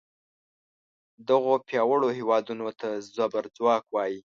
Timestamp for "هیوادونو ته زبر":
2.17-3.43